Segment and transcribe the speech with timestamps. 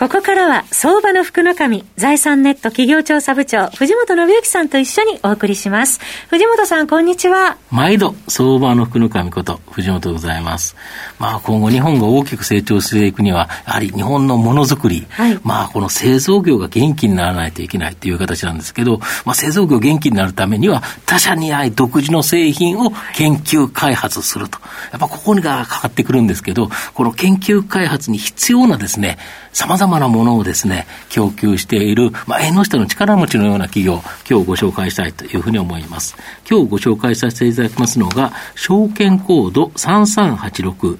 [0.00, 6.00] ここからは、相場の福の神、財産ネット企業調査部長、藤本信之さんと一緒にお送りします。
[6.30, 7.58] 藤本さん、こんにちは。
[7.70, 10.74] 毎度、相場の福の神こと、藤本でございます。
[11.18, 24.60] まあ、今後日本が大きく成長していくには、やはり日本のものづくり、はい、まあ、この製造業が元気にならないといけないという形なんですけど、まあ、製造業元気になるためには、他社にない独自の製品を研究開発すると。
[24.92, 29.18] やっぱここがかかってくるんですけど、この研究開発に必要なですね、
[29.52, 36.16] 様々なものをですね、供給している、まあ、縁の下の力持ちのような企業、今日ご紹介したいというふうに思います。
[36.48, 40.98] 今日ご紹介させていただきますのが、証券コード3386、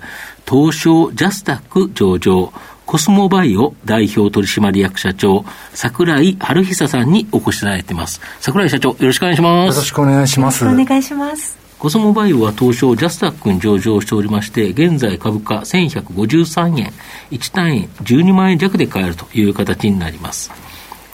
[0.49, 2.53] 東証ジャスタック上場、
[2.87, 5.45] コスモバイオ代表取締役社長、
[5.75, 8.21] 桜井春久さんにお越しいただいています。
[8.41, 9.77] 桜井社長、よろしくお願いします。
[9.77, 10.67] よろしくお願いします。
[10.67, 11.60] お願いします。
[11.81, 16.93] コスモバイオは東証ジャスタックに上場しておりまして、現在株価1153円、
[17.31, 20.53] 1単位12万円弱で買えるという形になります。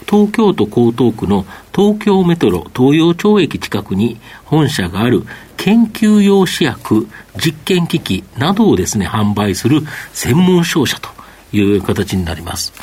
[0.09, 5.23] 東京都江東区の東京メトロ東洋町駅近くに本社がある
[5.55, 11.09] 研究用試薬、実験機器などをですね、販売する専門商社と
[11.53, 12.73] いう形になります。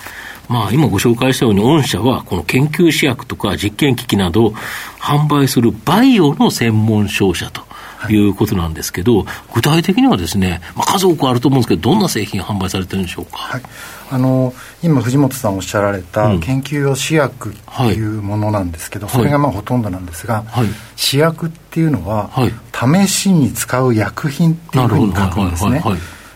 [0.49, 4.53] まあ、今ご紹介したように、御社はこの研究試薬とか実験機器などを
[4.99, 7.74] 販売するバイオの専門商社と
[8.11, 8.17] い。
[8.17, 13.39] うことなんですけど、具体的にはですね、まあ、数多くあると思うんですけど、どんな製品販売されてるんでしょうか？
[13.39, 13.63] はい。
[14.11, 14.53] あの
[14.83, 17.53] 今、藤本さんおっしゃられた研究用試薬っ
[17.89, 25.83] ていうものなんですけど、うんはい、それがまあほとんどなんですが、はい、試薬っていうのは、はい、試しに使う薬品っていうふうに書くんですね。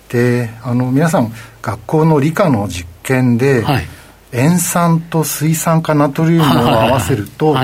[0.09, 1.31] であの皆さん
[1.61, 3.65] 学校の理科の実験で、
[4.33, 7.55] 塩酸と水酸化ナトリウムを合わせると、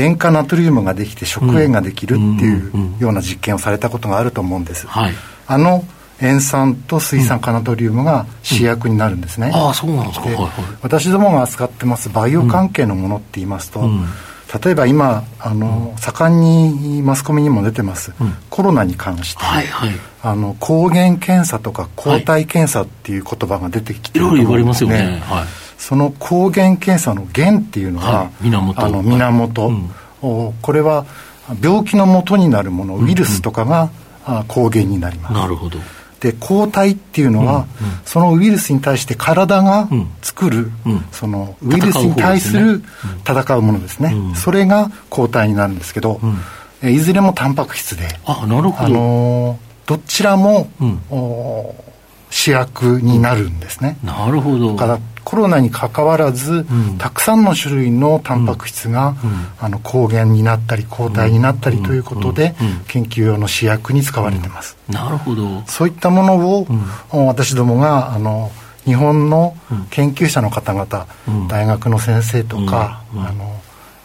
[0.00, 5.12] 塩化ナトリウムができて食塩ができるっていうような実験をされたことがあると思うんです、はい、
[5.46, 5.84] あの
[6.20, 9.54] 塩酸と水酸化ナトリウムが主役になるんですね、うん。
[9.54, 10.48] うん、ああそうなんですか、はいはい、
[10.82, 14.04] 私どもが扱ってますバイオ関係のものって言いますと、うん、
[14.62, 18.12] 例えば今あの、盛んにマスコミにも出てます、
[18.50, 19.90] コロナに関して、はいはい、
[20.22, 28.80] あの抗原検査とか抗体検査っていう言葉が出てきてると思うんですね、いろいろ言われますよね、はいその抗原検査の原っていうのは、はい、源。
[28.80, 29.72] あの源、はい
[30.22, 31.06] うん、これは
[31.60, 33.90] 病気の元になるものウイルスとかが、
[34.28, 34.36] うん。
[34.36, 35.34] うん、抗原になります。
[35.34, 35.78] なるほど。
[36.20, 39.88] で抗体っていうのは、うんうん、そのウイルスに対して体が
[40.20, 42.82] 作る、うん、そのウイルスに対する
[43.26, 46.20] 戦うものですね、うん、それが抗体になるんですけど、
[46.82, 50.68] うん、いずれもタンパク質であなるほど、あのどちらも、
[52.28, 54.74] 主役になるんですね、なるほど。
[54.74, 62.54] だからコロナにかかわらず、うん、たくさんの種類のタンパク質が、うん、あの抗原になったり抗体になったりということで、
[62.88, 65.62] 研究用の試薬に使われてます、なるほど。
[65.66, 66.66] そういったものを、
[67.26, 68.50] 私どもがあの
[68.84, 69.56] 日本の
[69.90, 71.06] 研究者の方々、
[71.48, 73.60] 大学の先生とか、あの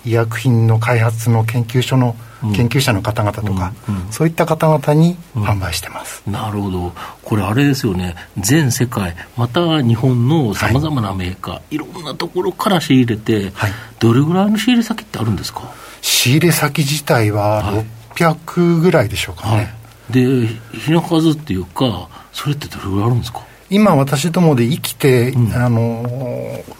[0.05, 2.15] 医薬品の開発の研究所の
[2.53, 6.93] 研究者の方々とか、うんうん、そういった方々に販売してます、うん、なるほど、
[7.23, 15.63] これ、あれですよね、全世界、また日本のさまざまなメーカー、はい、いろんなところから仕入れて、はい、どれぐらいの仕入れ先ってあるんですか？
[16.01, 17.83] 仕入れ先自体は
[18.15, 19.55] 600ぐらいでしょうかね。
[19.55, 19.67] はい、
[20.13, 23.41] で、品数っていうか、それってどれぐらいあるんですか？
[23.69, 26.05] 今私どもで生きて、うん、あの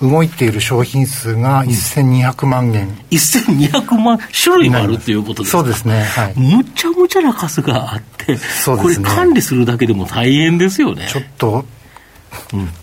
[0.02, 5.58] 動いている商品数が1200万元、うん、1200万種類もあるっていうことですか？
[5.60, 11.08] そうですね、はい、むちゃむちゃな数があってね、これ管理するだけでも大変ですよね。
[11.12, 11.66] ちょっと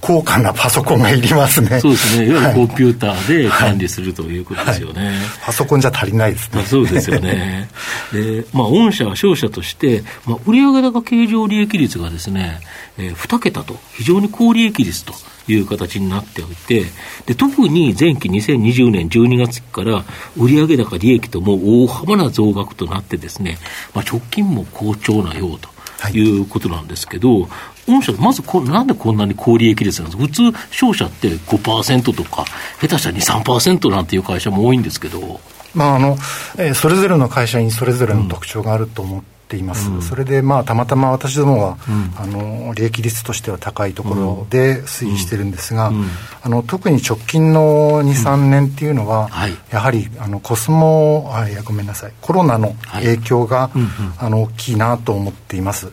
[0.01, 1.81] 高価なパソコンがいりますね。
[1.81, 2.27] そうですね。
[2.27, 5.07] いわゆるコンピューターで管理するということですよね。
[5.07, 6.63] はいはい、パソコンじゃ足りないですね。
[6.65, 7.69] そうですよね。
[8.12, 12.61] で、まあ、御社は商社として、まあ、売上高経常利益率がですね、
[12.99, 15.15] えー、2桁と、非常に高利益率と
[15.49, 16.85] いう形になっておいて、
[17.26, 20.05] で特に前期2020年12月から
[20.37, 23.59] 売上高利益とも大幅な増額となってですね、
[23.94, 25.71] まあ、直近も好調なようと。
[26.11, 27.49] いうことなんですけど、
[27.87, 32.44] 御社、まずこなんでこんなに高利益率なんですか、普通、商社って5%とか、
[32.81, 35.40] 下手したら2、3%なんていう会社も多いんですけど。
[35.75, 36.17] まああの
[36.58, 46.06] えー、それぞれの会社にそれぞれの特徴があると思っています、うん、それで、まあ、たまたま私どもは、うん、あの利益率としては高いところで推移してるんですが、うん、
[46.43, 52.12] あの特に直近の2、3年っていうのは、はい、やはりあのコスモあいやごめんなさい。
[52.20, 53.81] コロナの影響が、はい、
[54.19, 55.93] あの大きいなと思っています。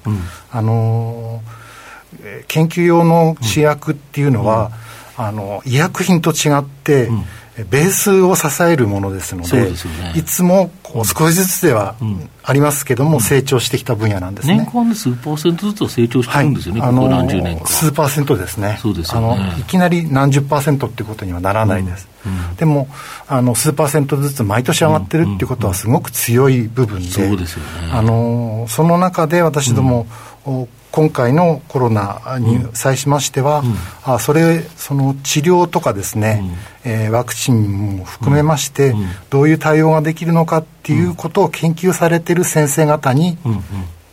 [0.51, 1.41] あの
[2.47, 4.71] 研究用の試薬っていうのは、
[5.17, 7.23] うん、あの医薬品と違って、うん
[7.65, 9.75] ベースを支えるものですので、でね、
[10.15, 11.95] いつも少しずつでは
[12.43, 14.57] ありますけども、うん、成長してきた分野なんですね。
[14.57, 17.67] 年間で数パーセントずつは成長してるんですよね、はい、ここ何十年か。
[17.67, 18.77] 数パーセントですね。
[18.81, 19.27] そうですよね。
[19.27, 22.07] あのいきなり何十パーセントっていうことにはならないです。
[22.25, 22.87] うんうん、でも
[23.27, 27.91] あの、数パーセントずつ毎年上がってるっていうことは、すごく強い部分で、そうですよね。
[27.91, 30.07] あのその中で私ども、
[30.91, 33.75] 今回のコロナに際しましては、うん、
[34.13, 36.41] あそれその治療とかですね、
[36.85, 43.37] うん、えー、ワクチンも含めまして、うん、どういう対応ができるのかっていうことを研究されている先生方に、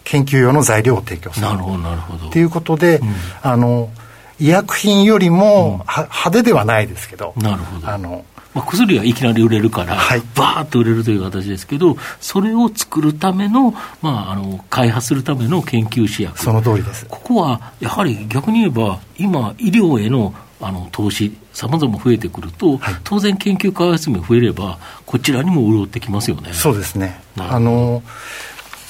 [0.04, 1.46] 研究用の材料を提供する。
[1.46, 2.30] なるほどなるほど。
[2.30, 3.00] ということで、
[3.42, 3.90] あの
[4.38, 7.88] 医薬品よりも、派手ではないですけど、なるほど。
[7.88, 8.24] あの
[8.56, 17.04] まあ、薬はいきなり売れるから、はい、バーッと売れるという形ですけど、それを作るための、まあ、あの開発するための研究試薬、その通りです。
[17.06, 26.54] ここはやはり逆に言えば、今、医療へのあの投資、さまざま増えてくると、はい、当然、研究開発も増えれば、こちらにも潤ってきますよね。
[26.54, 27.20] そうですね。
[27.38, 28.02] あの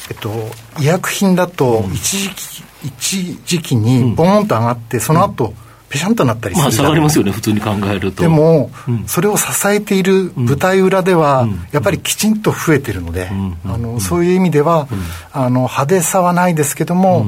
[0.08, 0.30] えっと、
[0.78, 5.54] 医薬品だと一時期、うん、一時期にボーンと上がって、その後、うん。
[5.88, 8.22] ぺしゃんとなったりするまあ、下がりますよね、普通に考えると。
[8.22, 13.30] でも、うん、それを支えている舞台裏では、うん、やっぱりきちんと増えてるので、
[13.64, 14.88] あのそういう意味では、
[15.32, 17.26] あの派手さはないですけども、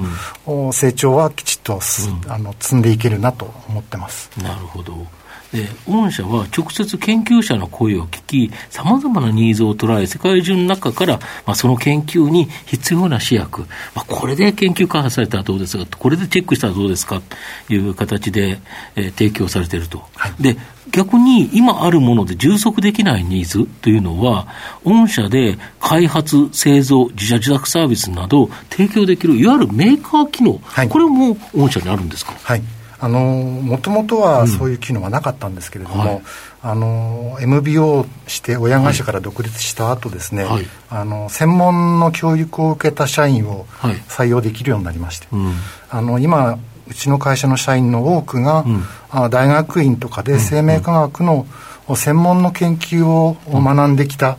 [0.73, 1.81] 成長はきちっと、
[2.29, 4.31] あの積んでいけるなと思ってます。
[4.43, 5.07] なるほど。
[5.53, 13.63] で御社は直接研究者の声を聞き、さまざまなニーズを捉え、世界中の中から、まあ、その研究に必要な試薬、
[13.95, 17.23] まあ、これで研究開発されたらどうですか、これでチェックしたらどうですか
[17.67, 18.61] という形で、
[18.95, 20.05] えー、提供されていると。
[20.15, 20.57] はい、で
[20.91, 24.49] 逆に今あるもので充足できないニーズというのは、
[24.85, 32.35] 御社で開発、製造、自社自宅サービスなど提供できる、いわゆるメーカー機能、はい、これも御社にあるんですか？
[32.43, 32.63] はい
[33.01, 36.23] あのもともとはそういう機能はなかったんですけれども、うんはい、
[36.63, 43.67] あの MBO して親会社から独立した後ですね、はい、あの専門の教育を受けた社員を
[44.09, 45.55] 採用できるようになりまして、はいうん、
[45.91, 46.59] あの今
[46.89, 51.47] うちの会社の社員の多くが、うん、あ大学院とかで生命科学の
[51.95, 54.39] 専門の研究を学んできた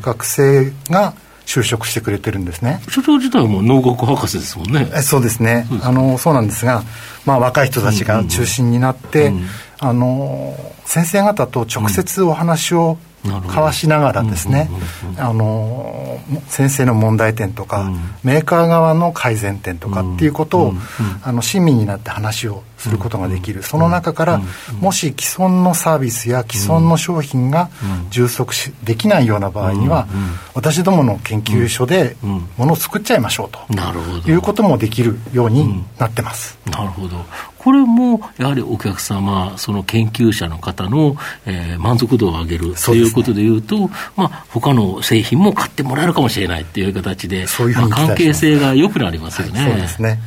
[0.00, 1.14] 学生が、
[1.48, 2.82] 就職してくれてるんですね。
[2.90, 4.84] 所長自体はもう農学博士ですもんね。
[5.00, 5.66] そうですね。
[5.82, 6.82] あのそうなんですが、
[7.24, 9.32] まあ、若い人たちが中心になって、
[9.80, 10.54] あの
[10.84, 14.70] 先生方と直接お話を交わしながらですね、
[15.18, 20.78] あの先生の問題点とか、うん、メーカー側の改善点とかっていうことを、うん、
[21.22, 24.40] あの親身になって話をすることができる、その中から、
[24.80, 27.70] もし既存のサービスや既存の商品が
[28.10, 30.06] 充足しできないような場合には、
[30.54, 32.16] 私どもの研究所で
[32.56, 36.56] ものを作っちゃいましょうと、いうこともできるようになってます。
[36.66, 37.24] なるほど
[37.68, 49.60] これもやはりお客様、その研究者の方の、えー、満足度を上げるということでいうと、まあ他の製品も買ってもらえるかもしれないという形で、ううまあ、関係性が良くなりますよね。
[49.60, 50.18] はい、そうですね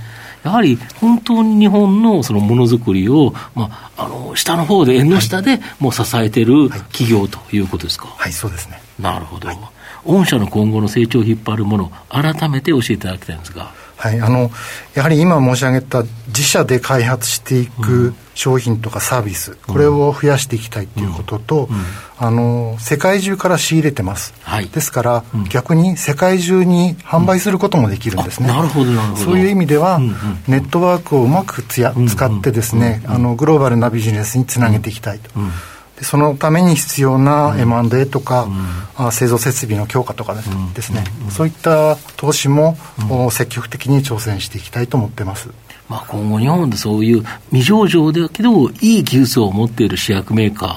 [0.43, 8.05] やはり本当に日本のそのものづくりを、まあ、あの下の方で、縁の下でもう支えてる企業ということですか？
[8.05, 8.79] はい、はい、そうですね。
[8.99, 9.47] なるほど。
[9.47, 9.59] はい、
[10.05, 13.71] 御社の今後の成長を引っ張るもの、改めて教えていただきたいんですが。
[14.01, 14.49] はい、あの
[14.95, 21.69] やはり今申し上げた自社で開発していく商品とかサービス、これを増やしていきたいということと、
[22.17, 29.23] あの世界中から仕入れてます、はい、ですから、逆に世界中に販売することもできるんですね、なるほどなるほど。
[29.23, 29.99] そういう意味では、
[30.47, 35.29] ネットワークをうまくつや使ってですね、あのグローバルなビジネスにつなげていきたいと。
[36.01, 38.47] そのために必要な M&A とか、
[38.97, 42.77] うん、製造設備の強化とかですね、うん、そういった投資も、
[43.09, 45.49] うん、積極的に挑戦していきたいと思ってます。
[45.91, 50.69] まあ、今後、日本でそういう未上場だけど、いい技術を持っている試薬メーカー、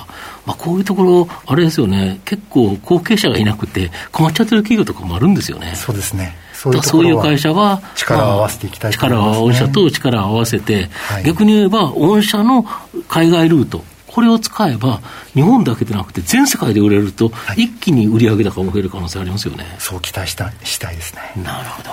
[0.44, 5.72] まあ、こういうところ、あれですよね、結構後継者がいなくて、困っちゃってる企業とかもあるんですよね。
[5.76, 6.36] そうですね。
[6.52, 12.66] そういうそういう会社は、力を合わせていきたいね、力を、御社と力を合わせて、はい、逆に言えば、御社の
[13.08, 13.84] 海外ルート、
[14.14, 15.00] これを使えば、
[15.34, 19.64] 日本だけでなくて、全世界で売れると、はい、一気に売上高も増える可能性ありますよね。
[19.80, 21.42] そう期待したしたいですね。
[21.42, 21.90] なるほど。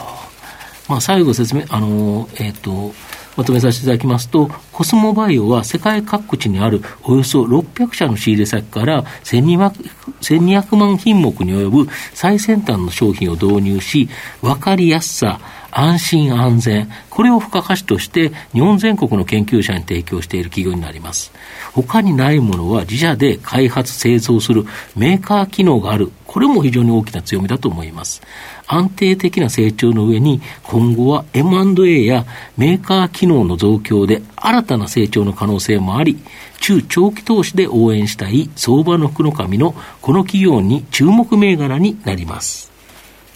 [0.87, 2.93] まあ、最後説明、あの、えっ、ー、と、
[3.35, 9.89] まとめさせていただきますと、コスモバイオは世界各地にあるおよそ600社の仕入れ先から1200
[10.21, 14.09] 1200万品目に及ぶ最先端の商品を導入し、
[14.43, 15.39] 分かりやすさ、
[15.71, 21.31] 安心安全、これを付加価値として日本全国の研究者に提供している企業になります。
[21.73, 28.21] 他にないものは自社で開発、製造するメーカー機能がある、これも非常に大きな強みだと思います。
[28.67, 32.25] 安定的な成長の上に、今後は M&A や
[32.57, 36.19] メーカー機能の増強で新たな成長の可能性もあり、
[36.59, 42.70] 中長期投資で応援したい相場の福の神のこの企業に注目銘柄になります。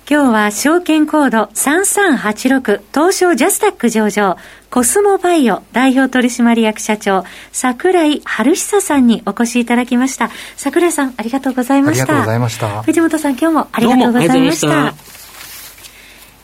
[0.08, 4.38] 今日は証券コード3386東証ジャスタック上場
[4.70, 10.30] コスモバイオ代表取締役社長桜井春久さんにお越しいただきました。
[10.58, 12.04] 桜井さんありがとうございました。
[12.04, 12.84] ありがとうございました。
[12.84, 15.15] 藤本さん今日もありがとうございました